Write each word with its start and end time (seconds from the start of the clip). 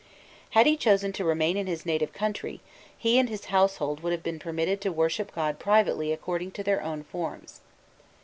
Had 0.57 0.65
he 0.65 0.77
chosen 0.77 1.11
to 1.13 1.23
remain 1.23 1.57
in 1.57 1.67
his 1.67 1.85
native 1.85 2.11
country, 2.11 2.59
he 2.97 3.19
and 3.19 3.29
his 3.29 3.45
household 3.53 3.99
would 3.99 4.11
have 4.11 4.23
been 4.23 4.39
permitted 4.39 4.81
to 4.81 4.91
worship 4.91 5.31
God 5.31 5.59
privately 5.59 6.11
according 6.11 6.53
to 6.53 6.63
their 6.63 6.81
own 6.81 7.03
forms. 7.03 7.61